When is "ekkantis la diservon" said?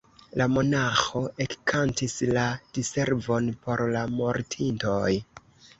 1.45-3.55